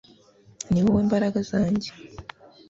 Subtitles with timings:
[0.71, 1.89] Ni wowe Mbaraga zanjye